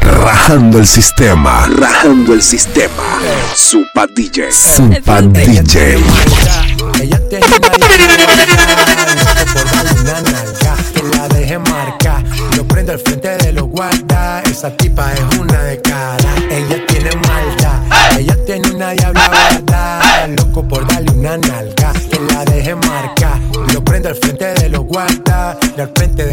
[0.00, 1.66] Rajando el sistema.
[1.76, 3.20] Rajando el sistema.
[3.54, 4.50] Super DJ.
[4.50, 5.98] Super DJ.
[7.00, 7.46] Ella tiene
[10.00, 12.22] una nalga que la deje marca.
[12.56, 14.42] Lo prendo al frente de los guarda.
[14.42, 16.34] Esa tipa es una de cara.
[16.50, 17.82] Ella tiene malta.
[18.18, 20.26] Ella tiene una diabla guarda.
[20.28, 23.38] Loco por darle una nalga que la deje marca.
[23.74, 25.58] Lo prendo al frente de los guarda.
[25.76, 26.29] Y al frente lo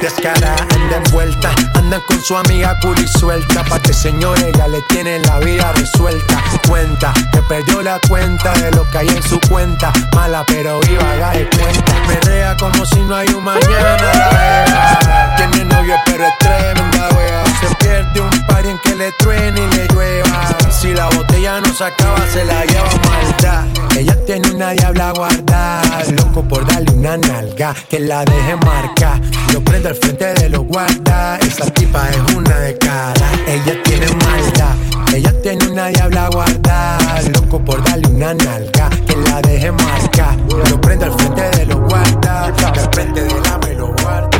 [0.00, 0.08] guarda.
[0.08, 1.79] Descara, anda envuelta.
[1.90, 3.64] Andan con su amiga culi suelta.
[3.64, 6.40] Pa' que señores ya le tienen la vida resuelta.
[6.68, 9.92] Cuenta que perdió la cuenta de lo que hay en su cuenta.
[10.14, 11.92] Mala pero viva, haga de cuenta.
[12.06, 15.34] Perrea como si no hay un mañana.
[15.36, 17.44] Tiene novio pero es tremenda wea.
[17.58, 20.46] Se pierde un par en que le truene y le llueva.
[20.70, 23.64] Si la botella no se acaba, se la lleva maldad.
[23.98, 26.04] Ella tiene una diabla guardada.
[26.12, 29.20] Loco por darle una nalga que la deje marca.
[29.52, 31.36] Lo prendo al frente de los guarda.
[31.38, 33.28] Esa tipa es una de cara.
[33.46, 34.74] Ella tiene maldad.
[35.14, 37.22] Ella tiene una diabla guardada.
[37.34, 40.36] Loco por darle una nalga que la deje marca.
[40.68, 42.44] Lo prendo al frente de los guarda.
[42.44, 44.38] Al frente de la me lo guarda.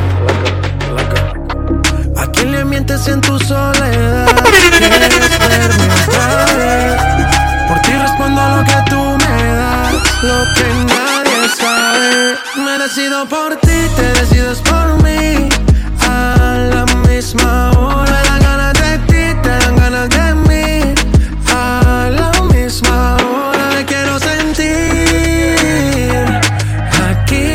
[2.17, 4.27] ¿A quién le mientes en tu soledad?
[5.49, 6.97] ¿Quieres verme?
[7.69, 12.37] Por ti respondo a lo que tú me das, lo que nadie sabe.
[12.65, 15.60] Me decido por ti, te decides por mí.
[17.33, 20.95] Misma hora, me dan ganas de ti, te dan ganas de mí.
[21.55, 24.67] A la misma hora, me quiero sentir
[27.09, 27.47] aquí.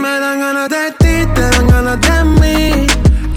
[0.00, 2.86] Me dan ganas de ti, te dan ganas de mí.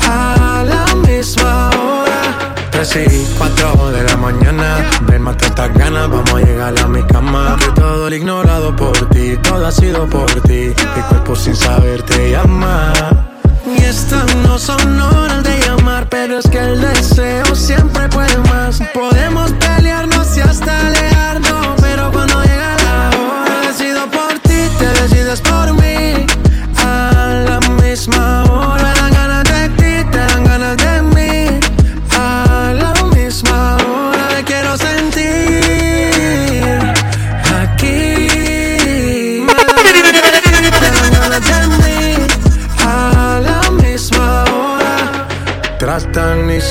[0.07, 2.21] A la misma hora.
[2.69, 4.77] 3 y 4 de la mañana.
[5.07, 7.57] Ven, mata estas ganas, vamos a llegar a mi cama.
[7.73, 10.71] Todo el ignorado por ti, todo ha sido por ti.
[10.95, 13.32] Mi cuerpo sin saber te llama.
[13.77, 18.79] Y estas no son horas de llamar, pero es que el deseo siempre puede más.
[18.93, 19.52] Podemos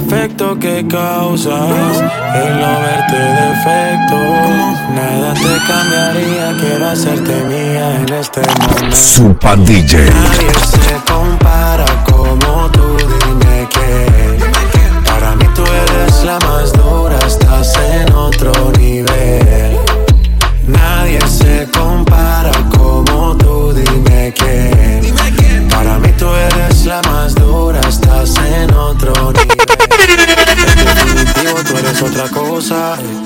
[0.00, 1.96] efecto que causas,
[2.34, 4.18] el no verte defecto.
[4.94, 8.96] Nada te cambiaría, quiero hacerte mía en este momento.
[8.96, 10.10] Super DJ.
[10.10, 11.99] Nadie se compara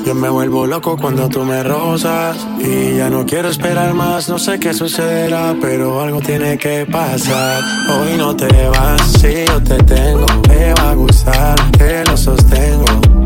[0.04, 2.37] Yo me vuelvo loco cuando tú me rozas.
[2.59, 7.62] Y ya no quiero esperar más, no sé qué sucederá, pero algo tiene que pasar.
[7.88, 12.84] Hoy no te vas, si yo te tengo, te va a gustar, que lo sostengo.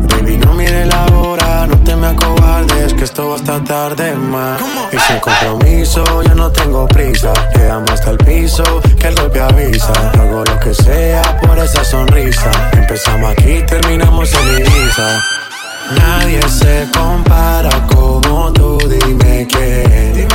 [0.09, 4.61] Baby, no mire la hora, no te me acobardes, que esto va hasta tarde más.
[4.93, 7.33] Y sin compromiso, yo no tengo prisa.
[7.55, 8.63] Llegamos hasta el piso,
[8.97, 10.13] que el golpe avisa.
[10.13, 12.51] Yo hago lo que sea por esa sonrisa.
[12.71, 15.38] Empezamos aquí, terminamos en Ibiza.
[15.95, 20.27] Nadie se compara como tú, dime que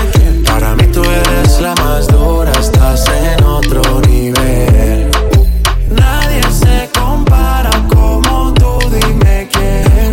[0.47, 5.11] Para mí tú eres la más dura, estás en otro nivel.
[5.91, 10.13] Nadie se compara como tú, dime que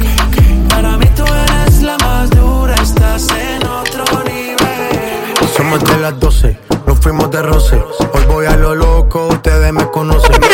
[0.69, 5.49] Para mí tú eres la más dura, estás en otro nivel.
[5.57, 7.83] Somos de las 12, nos fuimos de roce.
[8.13, 10.39] Hoy voy a lo loco, ustedes me conocen.
[10.39, 10.47] Me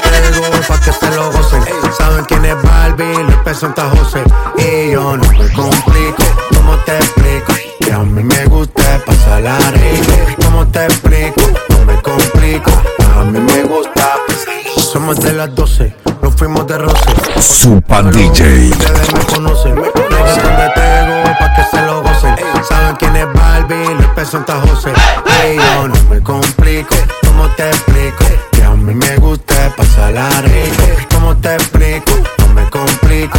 [0.00, 1.62] traigo pa' que se lo gocen.
[1.98, 3.95] Saben quién es Barbie, López Santa José.
[11.16, 12.70] No me complico,
[13.18, 14.16] a mí me gusta
[14.76, 17.40] Somos de las 12, nos fuimos de roce.
[17.40, 18.70] Super DJ.
[18.70, 22.36] Ustedes me conocen, me conocen donde tengo pa' que se lo gocen.
[22.68, 24.92] Saben quién es Barbie, López Santa José.
[25.56, 26.94] Yo no me complico,
[27.26, 28.24] ¿cómo te explico?
[28.52, 31.06] Que a mí me gusta pasar la rica.
[31.14, 32.12] ¿Cómo te explico?
[32.40, 33.38] No me complico.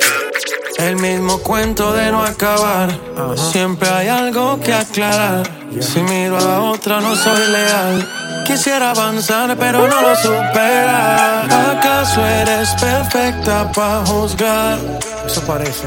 [0.81, 2.89] El mismo cuento de no acabar.
[3.35, 5.47] Siempre hay algo que aclarar.
[5.79, 8.43] Si miro a otra no soy leal.
[8.47, 11.43] Quisiera avanzar pero no lo supera.
[11.71, 14.79] ¿Acaso eres perfecta para juzgar?
[15.25, 15.85] Eso parece.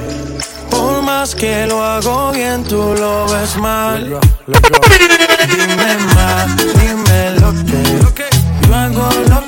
[0.70, 4.20] Por más que lo hago bien, tú lo ves mal.
[4.46, 8.24] Dime más, dime lo que.
[8.68, 9.43] Yo hago lo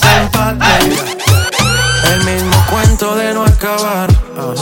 [0.00, 2.12] que no gana es empate.
[2.12, 4.08] El mismo cuento de no acabar.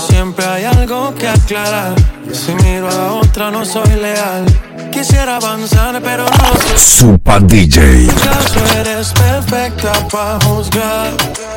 [0.09, 1.94] Siempre hay algo que aclarar.
[2.32, 4.44] Si miro a otra no soy leal.
[4.91, 6.79] Quisiera avanzar pero no sé.
[6.79, 8.09] Super DJ.
[8.11, 11.09] ¿Acaso eres perfecta para juzgar?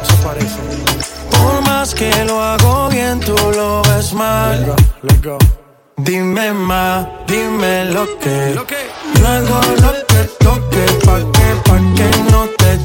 [0.04, 0.60] Eso parece.
[1.32, 4.76] Por más que lo hago bien, tú lo ves mal.
[5.98, 8.56] Dime más, dime lo que.
[8.56, 12.78] Yo hago lo que toque, pa' que, pa' que no te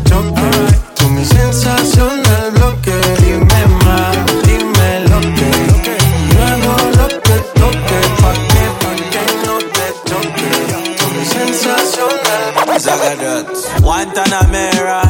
[13.81, 15.03] Guantanamera.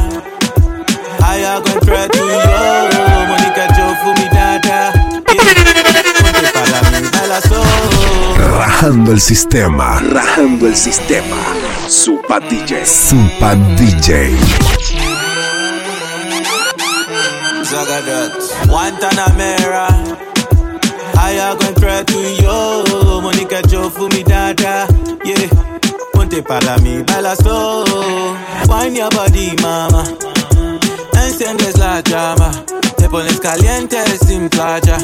[1.21, 3.95] I am going pray to you, Monica Joe
[7.41, 8.35] solo.
[8.57, 9.99] Rajando el sistema.
[9.99, 11.37] Rajando el sistema.
[11.87, 12.85] Super DJ.
[12.85, 14.35] Super DJ.
[17.63, 18.33] Zagadot,
[18.67, 19.87] Guantanamera.
[21.21, 24.87] I am going pray to you, Monica Joe Fumidada.
[25.23, 25.88] Yeah.
[26.29, 27.83] Ponte para mí, baila slow.
[28.67, 30.03] Wine your body, mama.
[31.13, 32.51] Enciendes la llama.
[32.97, 34.97] Te pones caliente sin playa.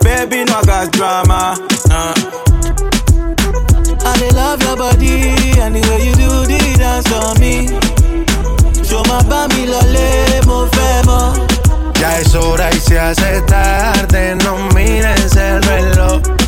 [0.00, 1.54] Baby, no hagas drama.
[1.90, 2.14] Uh.
[4.06, 7.68] I love your body, and way you do the dance on me.
[8.82, 12.00] Show my bami lole, mo fẹ́ mọ̀.
[12.00, 16.43] Ya es hora y se hace tarde, no mires el reloj.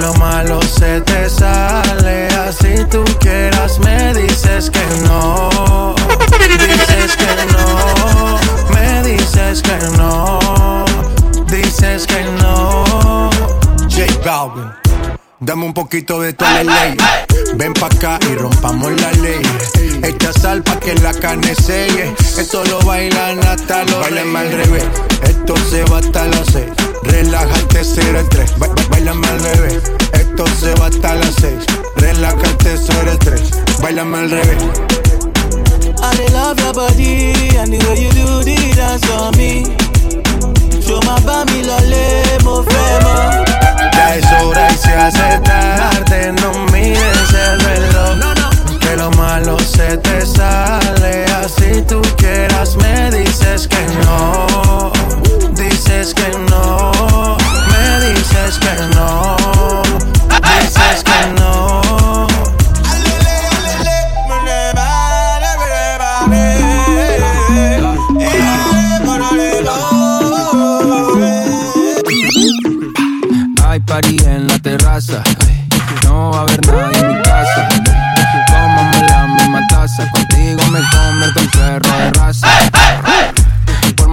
[0.00, 5.94] Lo malo se te sale, así tú quieras me dices que no.
[6.40, 8.38] Dices que no,
[8.74, 10.84] me dices que no.
[11.46, 13.30] Dices que no.
[13.88, 14.83] J Balvin.
[15.44, 16.96] Dame un poquito de tu ley.
[17.56, 19.40] Ven pa' acá y rompamos la ley.
[20.02, 22.14] Echa sal pa' que la carne selle.
[22.38, 24.84] Esto lo bailan hasta los Bailan al revés.
[25.22, 26.66] Esto se va hasta las seis.
[27.02, 28.58] Relájate, cero en tres.
[28.58, 29.82] Ba ba- Báilame al revés.
[30.12, 31.64] Esto se hasta las seis.
[31.96, 34.62] Relájate sobre el tres, bailame al revés.
[36.02, 39.62] I love your body and the way you do the dance on me.
[40.86, 41.76] Yo más pa' mi lo
[42.44, 43.53] mo femo.
[43.94, 48.43] Ya es hora y se hace tarde, no mires el reloj.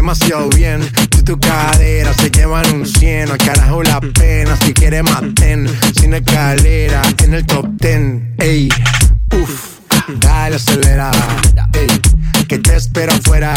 [0.00, 0.80] Demasiado bien.
[1.14, 4.56] Si tu cadera se llevan un cien, al carajo la pena.
[4.56, 8.34] Si quieres maten, sin escalera, en el top ten.
[8.38, 8.70] Ey,
[9.38, 9.80] uff,
[10.18, 11.10] dale acelera.
[12.50, 13.54] Que te espero afuera.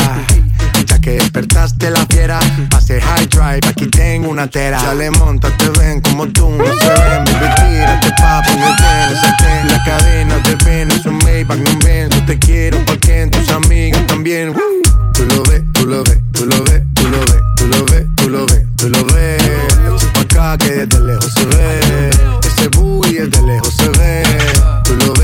[0.86, 4.80] Ya que despertaste la fiera, pase high drive, aquí tengo una tera.
[4.84, 7.26] Dale, monta, te ven como tú, no se ven.
[7.26, 9.68] Baby, tírate, no tienes sartén.
[9.68, 12.12] La cadena de ven, es un Maybach, no ven.
[12.12, 14.54] Yo te quiero porque tus amigas también.
[15.14, 18.06] Tú lo ves, tú lo ves, tú lo ves, tú lo ves, tú lo ves,
[18.16, 19.44] tú lo ves, tú lo ves.
[19.96, 22.12] Echa pa' acá que desde lejos se ve.
[22.44, 24.24] Ese booty desde lejos se ve.
[24.84, 25.23] Tú lo ves,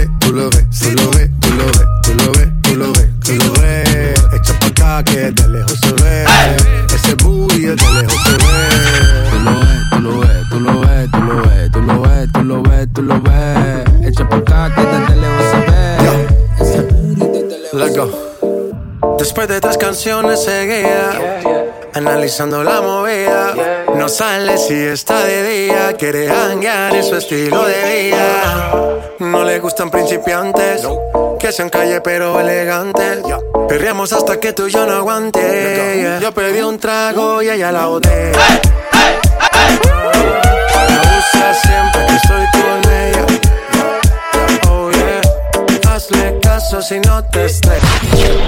[19.50, 21.41] de tres canciones seguía
[21.96, 23.56] Analizando la movida.
[23.96, 29.10] No sale si está de día Quiere hanguear en su estilo de vida.
[29.18, 30.88] No le gustan principiantes
[31.39, 33.24] Que sean calle pero elegantes.
[33.68, 36.20] Perreamos hasta que tú y yo no aguante.
[36.22, 38.32] Yo pedí un trago y ella la boté.
[40.74, 42.59] La usa siempre que estoy
[46.70, 47.48] Si no te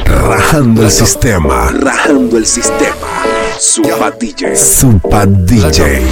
[0.06, 1.72] Rajando el sistema.
[1.74, 3.25] Rajando el sistema.
[3.60, 4.56] Supa DJ.
[4.56, 6.06] Supa DJ.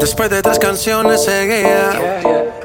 [0.00, 2.20] Después de tres canciones seguía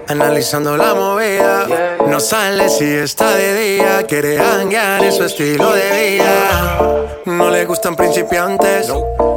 [0.07, 1.67] Analizando la movida.
[2.07, 7.05] No sale si está de día Quiere hanguear en su estilo de vida.
[7.25, 8.91] No le gustan principiantes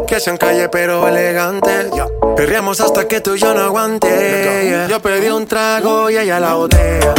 [0.09, 1.91] Que sean calle pero elegantes.
[2.37, 6.55] Perreamos hasta que tú y yo no aguante Yo pedí un trago y ella la
[6.55, 7.15] botella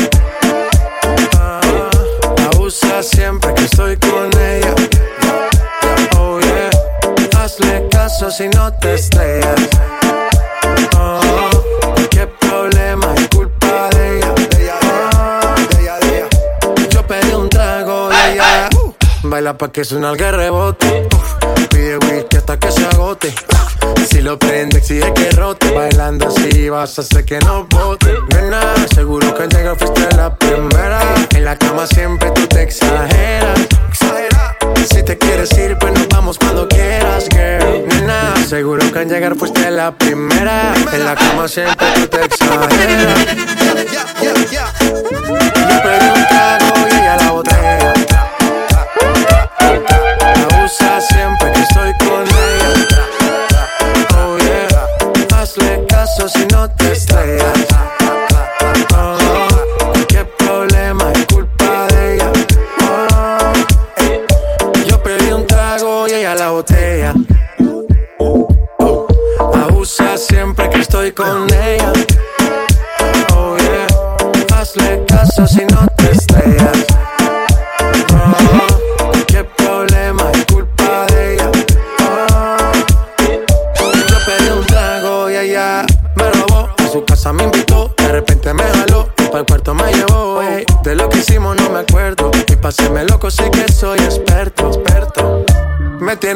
[2.71, 4.73] La usa siempre que estoy con ella
[6.17, 6.69] Oh yeah
[7.37, 9.67] Hazle caso si no te estrellas
[10.97, 11.49] Oh,
[12.09, 14.33] qué problema es culpa de ella.
[15.17, 15.55] Oh.
[16.89, 18.69] Yo pedí un trago de ella.
[19.23, 21.09] Baila pa' que suena el rebote.
[21.71, 23.33] Pide whisky hasta que se agote.
[24.07, 25.71] Si lo prende, exige que rote.
[25.71, 28.13] Bailando así vas a hacer que no bote.
[39.01, 40.73] Al llegar fuiste la primera.
[40.93, 43.25] En la cama siempre tú te exageras.
[44.21, 44.33] Yo
[45.83, 47.93] pedí un trago y ella la botella.
[50.19, 52.73] La usa siempre que estoy con ella.
[54.17, 57.65] Oh yeah, hazle caso si no te estrellas.
[58.93, 59.17] Oh,
[60.07, 60.25] qué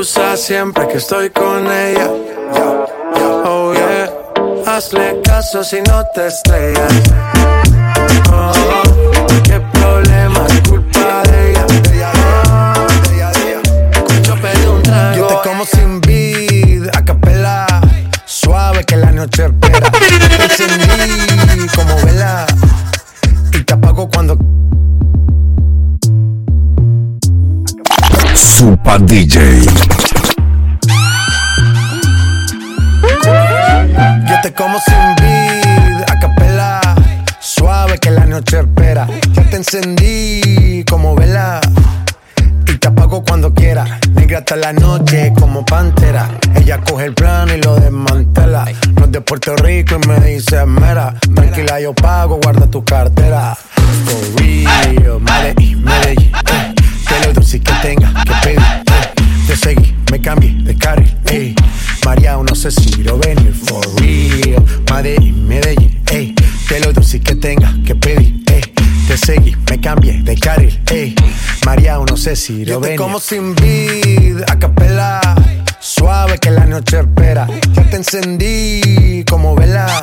[0.00, 2.08] Abusa siempre que estoy con ella.
[3.44, 4.08] Oh yeah,
[4.66, 6.90] hazle caso si no te estrellas.
[8.32, 8.50] Oh,
[9.42, 11.66] qué problema es culpa de ella.
[14.22, 15.16] Yo pedí un trago.
[15.18, 17.66] Yo te como sin vid, a capela.
[18.24, 19.92] Suave que la noche espera.
[20.38, 22.46] Encendí como vela.
[23.52, 24.38] Y te apago cuando
[28.34, 29.89] Super DJ.
[38.70, 39.06] Espera.
[39.32, 41.60] Ya te encendí como vela.
[42.66, 43.98] Y te apago cuando quiera.
[44.14, 46.28] Negra hasta la noche como pantera.
[46.54, 48.64] Ella coge el plano y lo desmantela.
[48.96, 51.14] No es de Puerto Rico y me dice mera.
[51.34, 53.56] Tranquila, yo pago, guarda tu cartera.
[54.04, 56.32] For real, Medellín, Medellín.
[56.52, 56.74] eh.
[57.06, 58.89] Que lo que tenga que pedir.
[59.50, 61.12] Te seguí, me cambié de carril.
[61.28, 61.56] ey.
[62.04, 63.52] María, no sé si lo venir.
[63.52, 66.00] For real, Medellín, Medellín.
[66.12, 66.36] ey.
[66.68, 68.44] Que lo dulce que tenga que pedir.
[68.46, 68.62] ey.
[69.08, 70.80] Te seguí, me cambié de carril.
[70.92, 71.16] ey.
[71.66, 72.96] María, no sé si lo venir.
[72.96, 75.20] como sin vid, a capela.
[75.80, 77.48] Suave que la noche espera.
[77.72, 80.00] Ya te encendí como vela.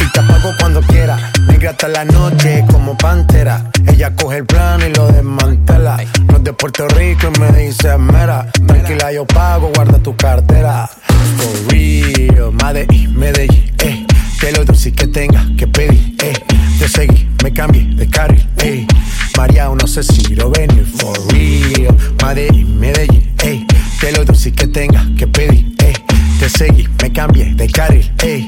[0.00, 1.30] Y te apago cuando quiera.
[1.46, 3.70] Negra hasta la noche como pantera.
[3.86, 5.98] Ella coge el plano y lo desmantela.
[6.32, 8.50] No es de Puerto Rico y me dice mera.
[8.66, 10.88] Tranquila, yo pago, guarda tu cartera.
[11.36, 14.06] For real, Medellín, Medellín, eh.
[14.40, 16.32] Que lo dulce que tenga que pedir, eh.
[16.78, 18.86] Te seguí, me cambié de carril, eh.
[19.36, 20.86] María, no sé si lo venir.
[20.86, 23.66] For real, Medellín, Medellín, eh.
[24.00, 25.92] Que lo dulce que tenga que pedir, eh.
[26.40, 28.46] Te seguí, me cambié de carril, ey.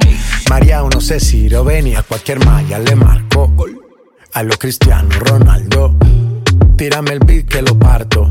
[0.48, 1.98] María, no sé si lo venía.
[1.98, 3.52] A cualquier malla le marco.
[4.32, 5.94] A lo Cristiano Ronaldo.
[6.76, 8.30] Tírame el beat que lo parto.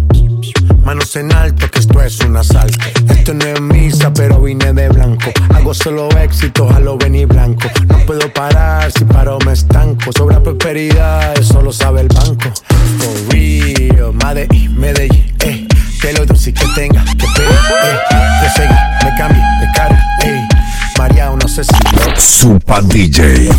[0.84, 2.77] Manos en alto, que esto es un asalto.
[3.10, 5.32] Esto no es misa, pero vine de blanco.
[5.53, 7.69] Hago solo éxito, a lo venir blanco.
[7.88, 10.12] No puedo parar, si paro me estanco.
[10.12, 12.51] Sobra prosperidad, eso lo sabe el banco.
[12.99, 15.67] For real, Medellín, Medellín, eh.
[16.01, 17.97] Que lo dulce que tenga que pedir, eh.
[18.41, 20.47] Te seguí, me cambié de cara, eh.
[20.97, 21.73] María, no sé si
[22.17, 23.49] Super DJ.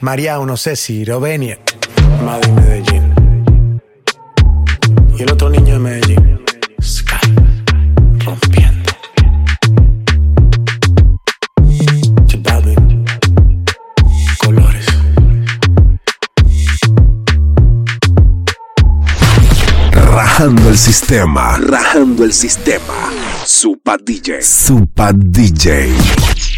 [0.00, 1.58] María, no sé si lo venía.
[2.24, 3.80] Madrid, Medellín.
[5.18, 6.40] Y el otro niño de Medellín.
[6.80, 7.16] Sky.
[8.24, 8.90] Rompiendo.
[12.42, 13.04] Balvin.
[14.38, 14.86] Colores.
[19.92, 21.58] Rajando el sistema.
[21.58, 23.12] Rajando el sistema.
[23.44, 24.40] Super DJ.
[24.40, 26.49] Super DJ.